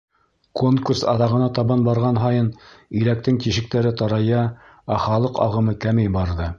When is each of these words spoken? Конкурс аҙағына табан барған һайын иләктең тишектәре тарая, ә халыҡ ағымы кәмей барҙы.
Конкурс 0.61 1.03
аҙағына 1.11 1.49
табан 1.59 1.83
барған 1.89 2.17
һайын 2.25 2.49
иләктең 3.03 3.39
тишектәре 3.47 3.95
тарая, 4.03 4.43
ә 4.97 5.03
халыҡ 5.09 5.43
ағымы 5.49 5.81
кәмей 5.87 6.15
барҙы. 6.19 6.49